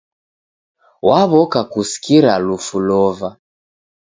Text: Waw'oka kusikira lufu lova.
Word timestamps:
Waw'oka 1.07 1.59
kusikira 1.71 2.33
lufu 2.47 2.77
lova. 2.87 3.29